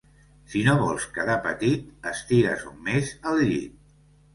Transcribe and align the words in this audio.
Si 0.53 0.61
no 0.67 0.73
vols 0.83 1.05
quedar 1.19 1.37
petit 1.45 2.11
estigues 2.15 2.67
un 2.75 2.85
mes 2.91 3.17
al 3.33 3.51
llit. 3.51 3.83